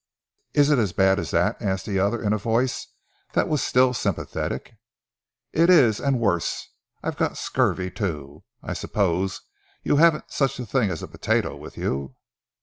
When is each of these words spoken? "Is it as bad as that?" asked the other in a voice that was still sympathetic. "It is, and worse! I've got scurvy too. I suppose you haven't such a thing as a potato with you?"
"Is 0.55 0.71
it 0.71 0.79
as 0.79 0.93
bad 0.93 1.19
as 1.19 1.29
that?" 1.29 1.61
asked 1.61 1.85
the 1.85 1.99
other 1.99 2.19
in 2.23 2.33
a 2.33 2.39
voice 2.39 2.87
that 3.33 3.47
was 3.47 3.61
still 3.61 3.93
sympathetic. 3.93 4.73
"It 5.53 5.69
is, 5.69 5.99
and 5.99 6.19
worse! 6.19 6.69
I've 7.03 7.17
got 7.17 7.37
scurvy 7.37 7.91
too. 7.91 8.43
I 8.63 8.73
suppose 8.73 9.41
you 9.83 9.97
haven't 9.97 10.31
such 10.31 10.57
a 10.59 10.65
thing 10.65 10.89
as 10.89 11.03
a 11.03 11.07
potato 11.07 11.55
with 11.55 11.77
you?" 11.77 12.15